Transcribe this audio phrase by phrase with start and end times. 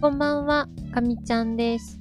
[0.00, 2.00] こんばんは、かみちゃんです。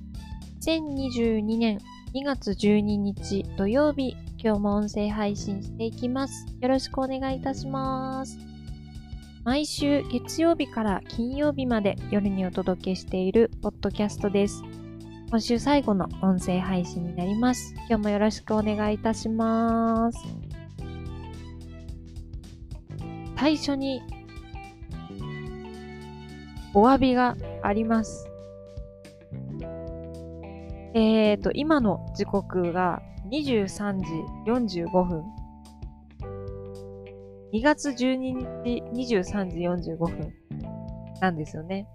[0.67, 1.79] 2022年
[2.13, 6.45] 2月12日土曜日、今日も音声配信していきます。
[6.61, 8.38] よろしくお願いいたします。
[9.43, 14.61] 毎週月曜日から金曜日まで夜にお届けしているポッドキャストです。
[15.32, 17.73] 今週最後の音声配信になります。
[17.89, 20.20] 今日もよろしくお願いいたします。
[23.36, 24.04] 最初に
[26.77, 28.30] お詫びがあります。
[30.94, 33.95] えーと、今の時刻が23
[34.45, 35.23] 時45分。
[37.52, 40.34] 2月12日23時45分
[41.20, 41.88] なんですよね。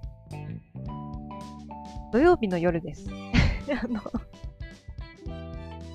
[2.13, 3.09] 土曜日の夜です。
[3.71, 4.01] あの、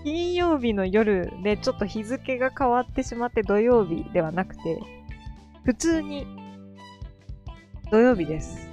[0.05, 4.79] 金曜日の夜でちょっと日付が変わってしまって土曜日ではなくて、
[5.65, 6.25] 普通に
[7.91, 8.66] 土曜日です。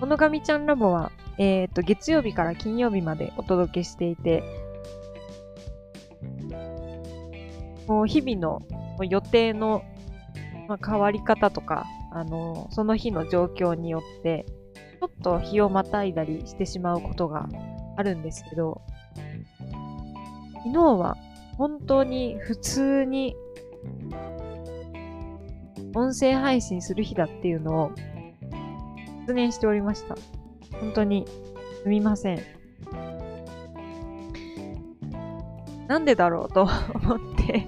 [0.00, 4.42] このガミちゃんラボは、えっ、と、月曜日から金曜日までお届けしていて、
[7.86, 8.62] こう日々の
[9.04, 9.82] 予定の、
[10.68, 14.46] まあ、変わり方とか、あの、その日の状況によって、
[15.00, 17.48] ちょっと日をまたいだりしてしまうことが
[17.96, 18.80] あるんですけど、
[20.64, 21.16] 昨日は
[21.58, 23.36] 本当に普通に
[25.94, 27.92] 音声配信する日だっていうのを
[29.24, 30.16] 失念しておりました。
[30.80, 31.24] 本当に
[31.82, 32.42] すみません。
[35.88, 37.66] なんでだろうと 思って、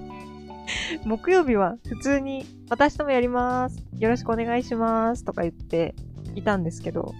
[1.03, 3.83] 木曜日は普通に私ともやります。
[3.97, 5.23] よろしくお願いします。
[5.23, 5.95] とか言って
[6.35, 7.15] いたんですけど、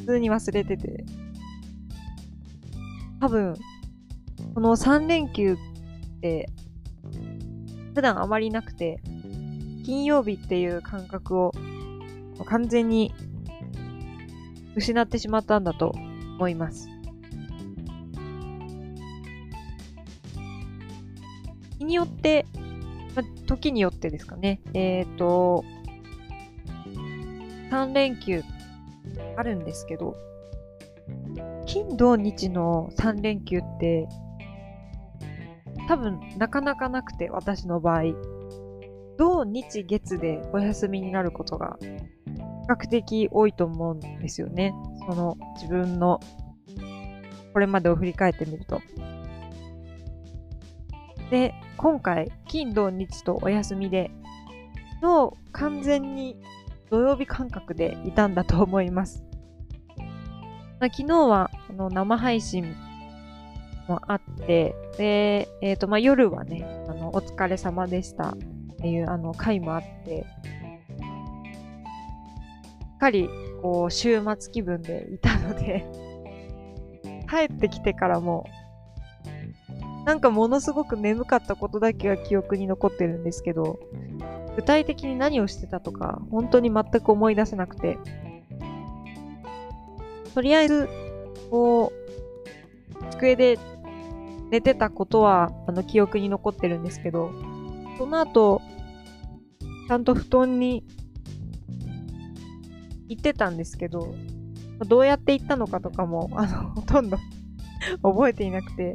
[0.00, 1.06] 普通に忘れてて。
[3.18, 3.54] 多分、
[4.54, 5.56] この3連休っ
[6.20, 6.50] て、
[7.94, 9.00] 普段あまりなくて、
[9.86, 11.52] 金曜日っていう感覚を
[12.44, 13.14] 完全に
[14.76, 15.92] 失ってしまったんだと
[16.36, 16.88] 思います。
[21.78, 22.46] 日によって、
[23.14, 24.60] ま、時によってですかね。
[24.72, 25.64] えっ、と、
[27.70, 28.42] 3連休
[29.36, 30.16] あるんですけど、
[31.66, 34.08] 金土日の3連休って、
[35.88, 38.02] 多分なかなかなくて、私の場合。
[39.16, 41.78] 土日月でお休みになることが
[42.66, 44.74] 較的多いと思うんですよね。
[45.08, 46.20] その自分の
[47.52, 48.80] これまでを振り返ってみると。
[51.30, 54.10] で、今回、金土日とお休みで、
[55.02, 56.36] の完全に
[56.90, 59.24] 土曜日感覚でいたんだと思います。
[60.80, 62.74] まあ、昨日はあの生配信
[63.88, 68.36] もあって、で、えっ、と、まあ、夜はね、あの、お疲れ様でしたっ
[68.78, 70.26] ていうあの回もあって、
[73.04, 73.28] かり
[73.60, 75.84] こう週末気分でいたので
[77.28, 78.46] 帰ってきてからも
[80.06, 83.78] なんかものすごく眠かったことだけが記憶に残ってるんですけど
[84.56, 87.98] 具体的に何をしてたとか本当に全く思い出せなくて
[90.34, 90.88] とりあえず
[91.50, 91.92] こ
[93.00, 93.58] う机で
[94.50, 97.30] 寝てたことはあの記憶に残ってるんですけど
[97.98, 98.62] その後
[99.88, 100.84] ちゃんと布団に
[103.08, 104.14] 行ってたんですけど、
[104.86, 107.18] どうやって行ったのかとかも、あの、 ほとんど
[108.02, 108.94] 覚えていなくて、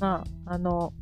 [0.00, 0.92] まあ、あの、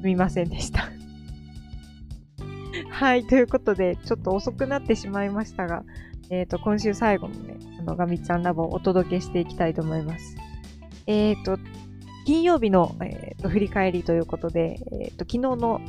[0.00, 0.90] すみませんでした。
[2.90, 5.84] はい、ということで、ちょっと遅くなってしまいましたが、
[6.30, 10.36] えっ、と、今週最後のね、あの、ガミちゃんラボをお届けしていきたいと思います。
[11.06, 11.58] えっ、と、
[12.24, 15.80] 金曜日の、えー、と振り返りということで、えー、と昨日の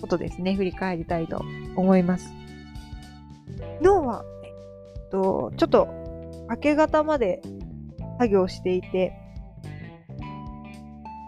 [0.00, 1.42] ことですね、振り返りたいと
[1.80, 2.32] 思います。
[3.80, 5.88] 昨日は、えー、とちょっと
[6.50, 7.42] 明け方まで
[8.18, 9.12] 作業していて、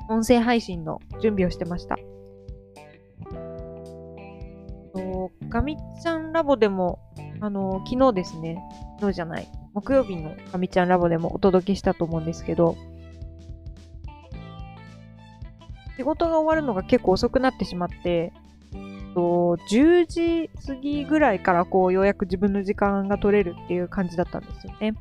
[0.08, 1.96] 音声配信の準備をしてました。
[5.48, 7.00] ガミちゃんラボでも、
[7.40, 8.62] あの、昨日ですね、
[8.98, 12.76] 昨日じゃない、木曜日のガミちゃんラボでもお届けしたと思うんですけど、
[15.96, 18.32] 仕事が終わるのが結構遅くなってしまって、
[19.14, 24.94] と10時過ぎぐらいからこうようやく自分の時間が取れるっていう感じだったんですよね。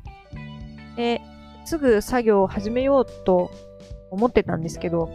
[0.96, 1.20] で、
[1.64, 3.50] すぐ作業を始めようと
[4.10, 5.08] 思ってたんですけど、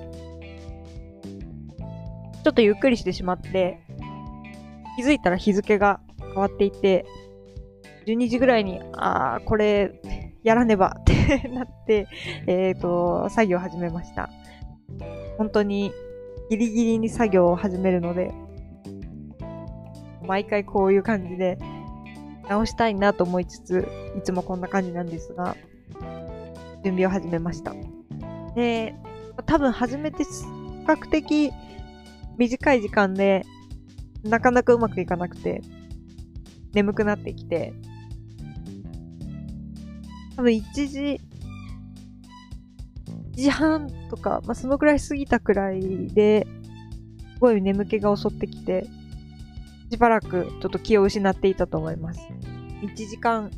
[2.43, 3.79] ちょっとゆっくりしてしまって、
[4.97, 7.05] 気づいたら日付が変わっていて、
[8.07, 9.99] 12時ぐらいに、ああ、これ、
[10.43, 12.07] やらねばって なって、
[12.45, 14.29] えっ、と、作業を始めました。
[15.37, 15.91] 本当に
[16.49, 18.31] ギリギリに作業を始めるので、
[20.25, 21.57] 毎回こういう感じで
[22.49, 23.87] 直したいなと思いつつ、
[24.17, 25.55] いつもこんな感じなんですが、
[26.83, 27.73] 準備を始めました。
[28.55, 28.95] で、
[29.45, 30.29] 多分始めて比
[30.85, 31.51] 較的
[32.37, 33.43] 短い時間で、
[34.23, 35.61] なかなかうまくいかなくて、
[36.73, 37.73] 眠くなってきて、
[40.35, 41.19] 多分1時、
[43.35, 46.47] 1時半とか、まあ、そのくらい過ぎたくらいで、
[47.33, 48.87] すごい眠気が襲ってきて、
[49.91, 52.27] しばらくちょっと気を失っていたと思います。
[52.81, 53.51] 1時間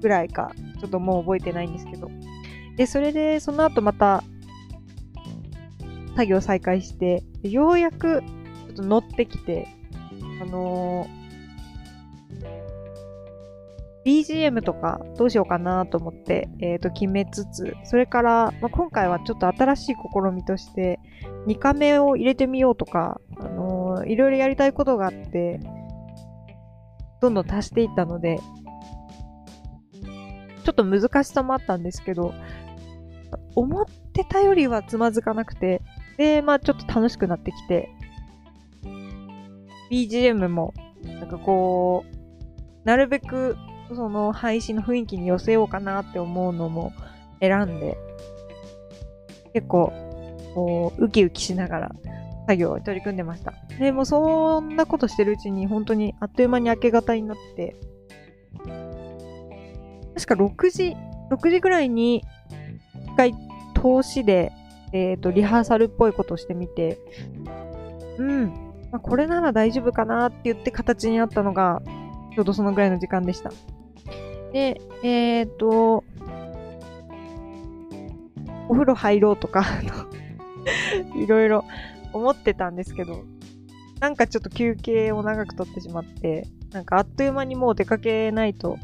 [0.00, 2.10] ぐらいか、ちょっともう覚えてないんですけど。
[2.76, 4.24] で、それで、その後また、
[6.16, 8.22] 作業再開して、ようやく、
[8.66, 9.68] ちょっと乗ってきて、
[10.42, 11.22] あのー、
[14.04, 20.98] BGM とかどうしようかなと思って、えっ、ー、と、決めつつ、それから、まあ、今回はちょっと新しい試みとして、
[21.46, 23.44] 2カメを入れてみようとか、あ
[24.06, 25.60] いろいろやりたいことがあって、
[27.20, 28.38] どんどん足していったので、
[30.64, 32.34] ちょっと難しさもあったんですけど、
[33.54, 35.82] 思ってたよりはつまずかなくて、
[36.16, 37.88] で、まあちょっと楽しくなってきて、
[39.90, 40.72] BGM も、
[41.04, 43.56] なんかこう、なるべく
[43.94, 46.92] その配信の雰囲気に寄せようかなって思うのも
[47.40, 47.96] 選んで、
[49.52, 49.92] 結構、
[50.54, 51.94] こう、ウキウキしながら
[52.52, 53.54] 作業を取り組んでました。
[53.78, 57.76] で、もそんなことしてるうちに本当にあっという間に明け方になって、
[60.14, 60.96] 確か6時、
[61.30, 62.22] 6時ぐらいに
[63.06, 63.32] 一回
[63.74, 64.52] 通しで、
[64.92, 66.98] えっ、ー、と、リハーサルっぽいことをしてみて、
[68.18, 68.44] うん、
[68.90, 71.80] まあ、これなら大丈夫かなって言って形になったのが、
[72.34, 73.50] ちょうどそのぐらいの時間でした。
[74.52, 76.04] で、えっ、ー、と、
[78.68, 79.64] お風呂入ろうとか
[81.16, 81.64] いろいろ
[82.12, 83.24] 思ってたんですけど、
[84.00, 88.78] なんかちょっと休憩を長くとってしまって、なんかあっという間にもう出かけないと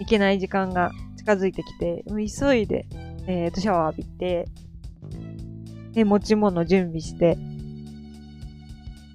[0.00, 2.86] いけない時間が近づいてきて、急いで、
[3.26, 4.46] えっ、ー、と、シャワー浴びて、
[5.92, 7.38] で、持ち物準備して、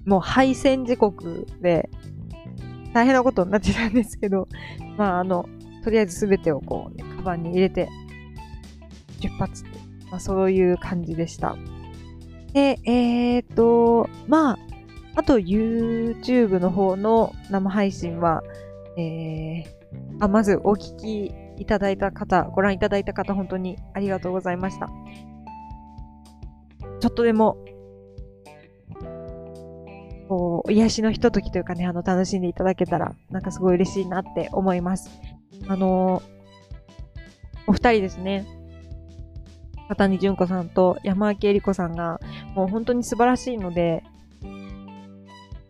[0.04, 1.88] もう配線時刻で、
[2.92, 4.48] 大変なことになってたんですけど、
[4.96, 5.48] まあ、あの、
[5.84, 7.88] とりあえずすべてをこうね、カバンに入れて、
[9.20, 9.78] 出発って、
[10.10, 11.56] まあ、そういう感じでした。
[12.52, 14.58] で、えっ、と、まあ、
[15.14, 18.42] あと YouTube の方の生配信は、
[18.96, 19.64] えー、
[20.20, 24.90] あ、まずお聞きいただいた方、ご覧いただいた方、本当にありがとうございました。
[27.00, 27.56] ちょっとでも、
[30.28, 35.10] こう、癒しのひとときというかね、あの、楽しんでいただけたら、なんかすごい嬉しいなって思います。
[35.68, 36.22] あの
[37.66, 38.46] お二人ですね。
[39.88, 42.20] 片谷純子さんと山明恵里子さんが、
[42.54, 44.02] もう本当に素晴らしいので、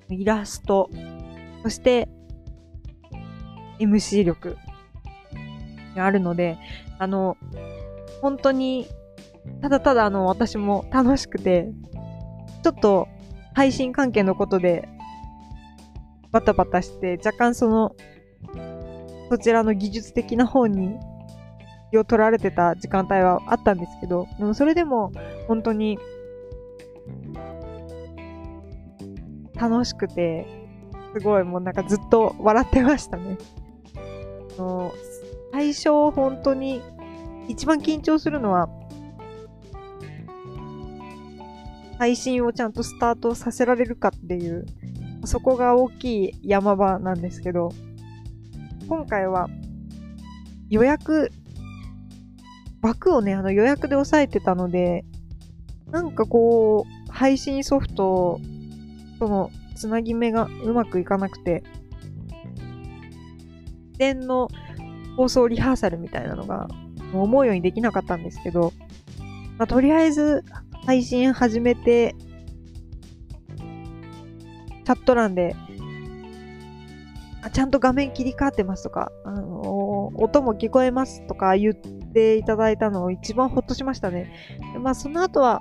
[0.09, 0.91] イラスト、
[1.62, 2.09] そして
[3.79, 4.56] MC 力
[5.97, 6.59] があるので、
[6.99, 7.37] あの、
[8.20, 8.87] 本当に、
[9.61, 11.69] ただただあの、私も楽しくて、
[12.62, 13.08] ちょっと
[13.55, 14.88] 配信関係のことで、
[16.31, 17.94] バタバタして、若干その、
[19.31, 20.97] そちらの技術的な方に
[21.99, 25.12] を取られてた時間帯はあったんですけど、でもそれでも
[25.49, 25.99] 本当に
[29.55, 30.46] 楽しくて、
[31.15, 33.37] すごいもうなんかずっと笑ってましたね。
[34.58, 34.93] の
[35.53, 36.82] 最初本当に
[37.49, 38.69] 一番緊張するのは
[41.99, 44.67] 配信をちゃんとスタートさせられるかっていう
[45.25, 47.70] そこが大きい山場なんですけど
[48.89, 49.49] 今回は
[50.69, 51.31] 予約
[52.82, 55.05] 枠をねあの予約で押さえてたので
[55.91, 58.41] なんかこう配信ソフト
[59.19, 61.62] とのつなぎ目がうまくいかなくて
[63.93, 64.48] 事前の
[65.17, 66.69] 放送リハーサルみたいなのが
[67.12, 68.72] 思うようにできなかったんですけど、
[69.58, 70.44] まあ、とりあえず
[70.86, 72.17] 配信始めて、
[74.84, 75.55] チャット欄で、
[77.43, 81.74] あちゃんと画面切り替わってますとか、あのー、音も聞こえますとか言っ
[82.12, 84.32] ていただいたのを一番ほっとしましたね。
[84.81, 85.60] まあ、その後は、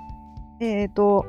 [0.60, 1.24] えっ、ー、と、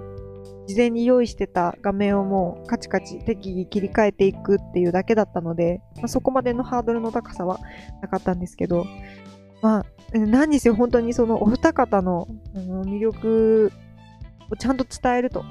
[0.68, 7.60] 事前に用意してた画面をもうカチカチ適宜切り替えていくっていうだけだったので、まあ、そこまでのハードルの高さは
[8.02, 8.86] なかったんですけど、
[9.62, 9.86] まあ、
[10.18, 13.72] 何にせよ本当にそのお二方の魅力
[14.52, 15.44] をちゃんと伝えると。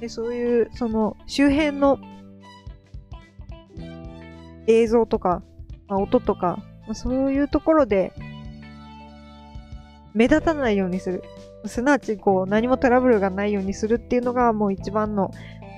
[0.00, 1.98] でそういうその周辺の
[4.68, 5.42] 映像とか、
[5.88, 8.12] まあ、音とか、まあ、そういうところで
[10.18, 11.22] 目立たないようにする。
[11.64, 15.30] すなわち、こう、何もトラブルがないようにするっていうのがもう一番の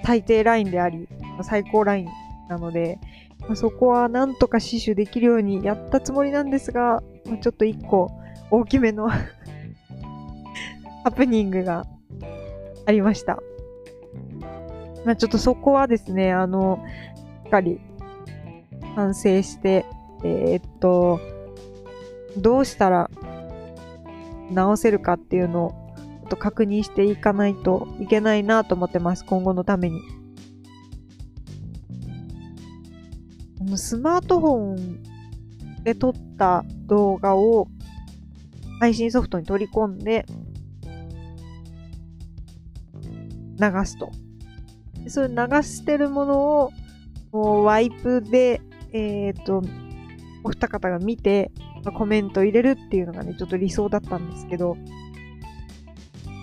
[0.02, 1.06] 最低ラインであり、
[1.42, 2.08] 最高ライン
[2.48, 2.98] なので、
[3.40, 8.10] まあ、そこはなんとか死守できるようにやったつもりなんですが、まあ、ちょっと一個
[8.50, 9.20] 大きめのハ
[11.14, 11.84] プニングが
[12.86, 13.42] ありました。
[15.04, 16.82] まあ、ちょっとそこはですね、あの、
[17.44, 17.78] しっかり
[18.96, 19.84] 反省して、
[20.24, 21.20] えー、っと、
[22.38, 23.10] どうしたら
[24.50, 25.90] 直せるかっていうのを
[26.30, 30.00] と確認していかないといけないなと思ってます、今後のために。
[33.76, 35.02] スマートフォン
[35.84, 37.68] で撮った動画を
[38.80, 40.24] 配信ソフトに取り込んで
[43.60, 44.10] 流すと。
[45.08, 46.70] そういう流してるものを
[47.32, 48.60] もうワイプで、
[48.92, 49.62] えっ、ー、と、
[50.42, 51.50] お二方が見て、
[51.92, 54.76] コメント入れるっていうのがね、ちょっと理想だったんですけど、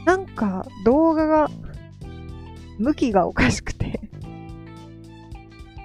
[0.05, 1.49] なんか動画が
[2.79, 3.99] 向きがおかしくて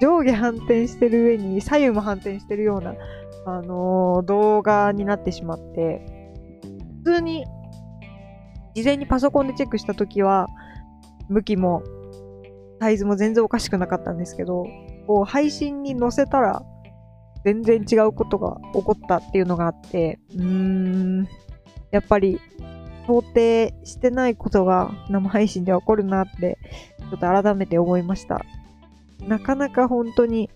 [0.02, 2.94] 上下反転してる上に左右も反転してるような、
[3.47, 6.04] あのー、動画になってしまって、
[7.04, 7.44] 普通に
[8.75, 10.49] 事前にパソコンでチェックしたときは、
[11.28, 11.85] 向きも
[12.80, 14.66] サイズも全然おかしくなかったんですけど、
[15.06, 16.64] こう配信に載せたら
[17.44, 21.28] 全然違うことが起こったっていうのがあって、うーん、
[21.90, 22.40] やっぱり
[23.06, 26.58] 想定してないことが生配信で起こるなって、
[26.99, 28.44] ちょっと改めて思いました。
[29.26, 30.50] なかなか本当に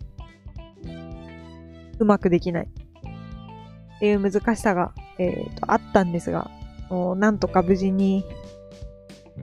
[1.99, 6.50] うまくできないっていう難しさが、えーと、あったんですが、
[7.16, 8.25] なんとか無事に、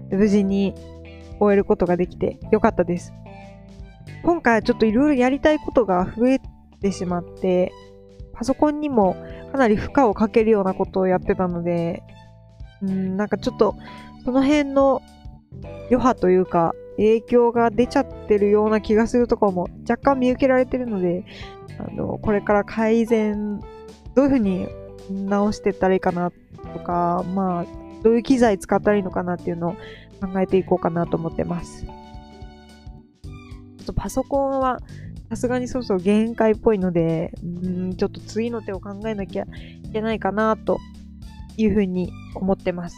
[0.09, 0.73] 無事に
[1.39, 3.13] 終えることができてよかったです。
[4.23, 6.39] 今回はちょっといろいろやりたいことが増え
[6.83, 7.71] てしまって、
[8.33, 9.15] パソコンにも
[9.51, 12.03] かなり負荷をかけるようなことをやってたので、
[12.81, 13.75] うん、なんかちょっと
[14.25, 15.01] その辺の
[15.89, 21.25] 余波というか影響が出ちゃってるような気がするとこも若干見受けられてるので、
[21.79, 23.59] あの、これから改善、
[24.15, 24.67] どういうふうに
[25.09, 27.65] 直していったらいいかなとか、まあ、
[28.03, 29.73] どういう機材使ったらいいのかなっていうのを
[30.21, 31.83] 考えていこうかなと思ってます。
[31.83, 31.91] ちょ
[33.83, 34.79] っとパソコンは
[35.33, 39.45] さすがにそうそう限界っぽいので、うんちょっと次の手を考えなきゃ
[39.83, 40.77] いけないかなと
[41.57, 42.95] いうふうに思ってます。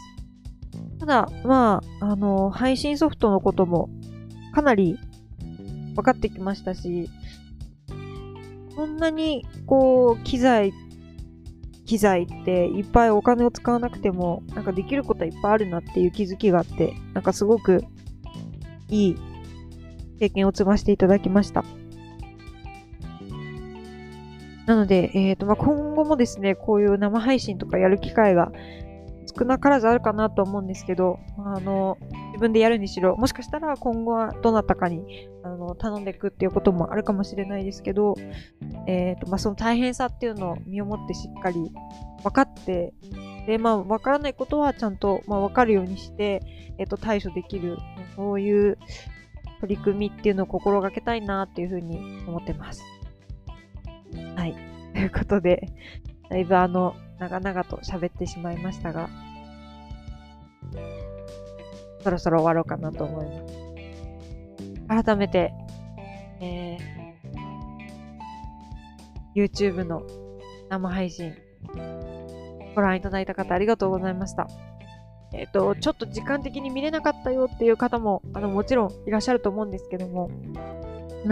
[1.00, 3.88] ただ、まあ、あの、配信ソフトのことも
[4.54, 4.98] かなり
[5.94, 7.08] 分かってきましたし、
[8.74, 10.74] そんなに、こう、機材、
[11.86, 17.82] 機材っていっぱいお金を使わなくても、なんかできることはいっぱいあるなっていう気づきがあって、なんかすごく
[18.90, 19.16] いい
[20.18, 21.64] 経験を積ませていただきました。
[24.66, 28.50] なので、えっ、ー、と、まあ、今後もですね、こういう生配信とかやる機会が
[29.38, 38.14] 少なからずあるかなと思うんですけど、あの、自分でやるにしろ、もしかしたら今後はどなたかにあの頼んでいくっていうこともあるかもしれないですけど、
[38.86, 41.70] えっ、ー、と、まあ、その大変さっていうのを身をもってしっかり
[42.22, 42.94] 分かって、
[43.46, 46.40] で、まあ、分からないことはちゃんと、まあ、分かるようにして、
[46.78, 47.78] えっ、ー、と、対処できる、
[48.16, 48.78] そういう
[49.60, 52.82] 取り組みっていうのを心がけたいなっていうふうに思ってます。
[54.36, 54.54] はい。
[54.94, 55.68] ということで、
[56.28, 59.08] だいぶあの、長々と喋ってしまいましたが、
[62.02, 63.26] そろそろ終わろうかなと思い
[64.88, 65.04] ます。
[65.04, 65.52] 改めて、
[66.40, 70.02] えー、YouTube の
[70.68, 71.34] 生配信、
[72.74, 74.48] ご覧いただいた方ありがとうございました。
[75.32, 80.30] えっ、ー、と、ちょっと時間的に見れなかったよっていう方も、あの、もちろんいらっしゃると思うんですけども、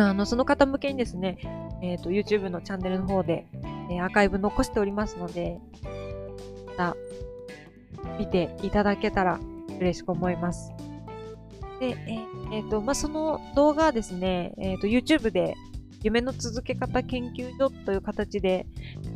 [0.02, 1.38] あの、その方向けにですね、
[1.82, 3.46] えっ、ー、と、YouTube のチャンネルの方で、
[3.90, 5.58] えー、アーカイブ残しておりますので、
[6.66, 6.96] また、
[8.18, 9.40] 見ていただけたら
[9.80, 10.72] 嬉しく思います。
[11.80, 11.96] で、えっ、
[12.52, 15.54] えー、と、まあ、その動画はですね、えっ、と、YouTube で
[16.02, 18.66] 夢の続け方研究所という形で、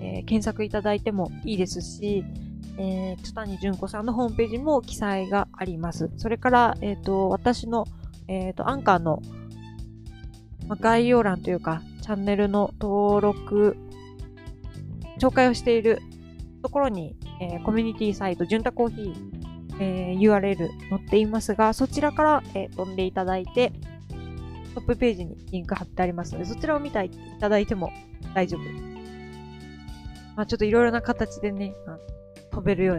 [0.01, 2.25] え検索いただいてもいいですし、
[2.79, 6.11] えー、津谷純子さんのホームページも記載があります。
[6.17, 7.87] それから、えっ、と、私の、
[8.27, 9.21] えっ、と、アンカーの
[10.69, 13.77] ま、概要欄というか、チャンネルの登録、
[15.19, 16.01] 紹介をしている
[16.63, 19.39] ところに、えー、コミュニティサイト、ジュンタコーヒー、
[19.81, 23.73] えー、URL 載っていますが、そちらから、えー、飛んでいただいて、
[24.75, 27.11] トップページにリンク貼ってありますので、そちらを見てい
[27.41, 27.91] ただいても
[28.35, 28.63] 大丈夫。
[30.37, 31.75] まあ、ちょっといろいろな形でね、
[32.53, 32.99] 飛べるよう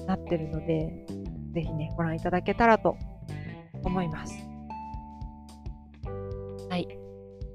[0.00, 1.06] になってるので、
[1.52, 2.96] ぜひね、ご覧いただけたらと
[3.84, 4.49] 思います。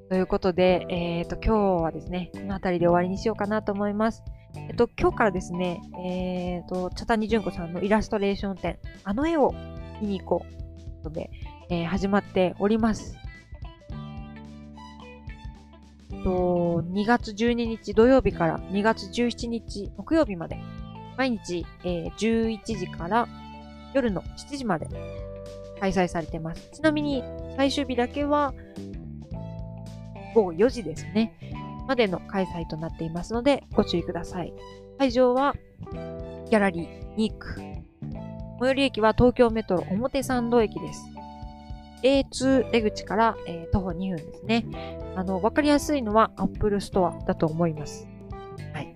[0.10, 4.24] ということで、えっ、ー、と、今日はですね、この辺りで終わりにしようかなと思います。
[4.56, 9.54] えっと、今日からですね、えっ、ー、と、茶谷純子さんのイラストレーション展、あの絵を
[10.02, 10.56] 見に行こう。
[10.56, 11.32] ということで、
[11.70, 13.18] えー、始まっております。
[16.24, 20.60] と2月12日土曜日から2月17日木曜日まで、
[21.18, 23.28] 毎日、えー、11時から
[23.94, 24.88] 夜の7時まで
[25.80, 26.70] 開催されてます。
[26.74, 27.24] ちなみに
[27.58, 28.54] 最終日だけは
[30.36, 31.34] 午後4時ですね。
[31.88, 34.54] までの開催となっていますのでご注意ください。
[35.00, 35.56] 会場は
[36.50, 37.56] ギャラリーニーク。
[38.60, 41.10] 最寄り駅は東京メトロ表参道駅です。
[42.04, 44.66] A2 出口から、えー、徒歩2分ですね。
[45.16, 48.08] あの、わかりやすいのは Apple Store だと思います。
[48.74, 48.96] はい。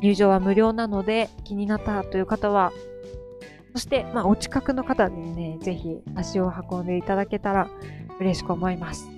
[0.00, 2.72] 入場は無料なので気になったという方は、
[3.74, 7.68] そして、まあ、お近くの方にね、ぜひ足を運んでいただけたら
[8.18, 9.17] 嬉しく思います。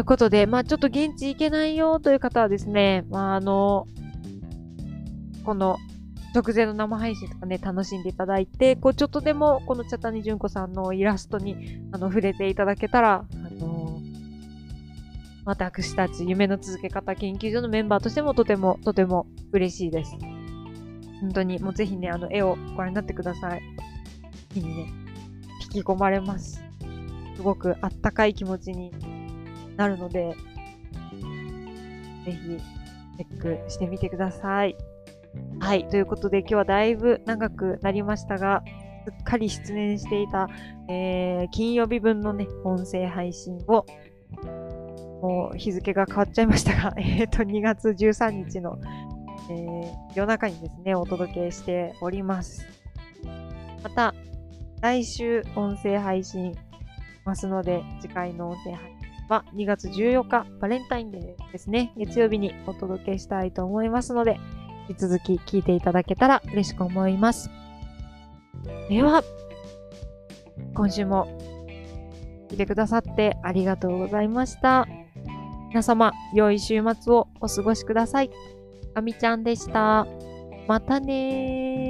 [0.00, 3.86] ということで、まあ、ちょっと現地行けないよという方はですね、まあ、あの、
[5.44, 5.76] この
[6.34, 14.00] 直前の生配信とかね、楽しんでいただいて、こう、ちょっとでも、この茶谷純子さんのイラストに、あの、触れていただけたら、あの、
[15.44, 20.16] 私たち、夢の続け方研究所のメンバーとしても、とても、とても嬉しいです。
[21.20, 23.60] 本当に、もうぜひね、あの、絵をご覧になってください。
[24.54, 24.94] 日にね、
[25.74, 26.64] 引き込まれます。
[27.36, 28.92] すごくあったかい気持ちに
[29.80, 30.36] なるので、
[32.26, 32.38] ぜひ、
[33.16, 34.76] チェックしてみてください。
[35.58, 35.88] はい。
[35.88, 38.62] ということで、今日はだいぶ長くなりましたが、
[39.06, 40.48] すっかり出演していた、
[40.90, 43.86] えー、金曜日分のね、音声配信を、
[45.22, 48.78] もう日付が変わっちゃいましたが、 えっ、ー、と、2月13日の、
[49.50, 52.66] えー、夜中にですね、お届けしております。
[53.82, 54.14] また、
[54.82, 56.54] 来週音声配信
[57.24, 58.99] ますので、次回の音声配信
[59.30, 64.38] は2月14日、バレンタインデーですね、月曜日にお届けしたいと思いますので、
[64.88, 67.48] 引き続き聞いていただけたら嬉しく思います。
[68.88, 69.22] では、
[70.74, 71.28] 今週も
[72.50, 74.88] 聞いてくださってありがとうございました。
[75.68, 78.30] 皆様、良い週末をお過ごしください。
[78.94, 80.08] あみちゃんでした。
[80.66, 81.89] またねー。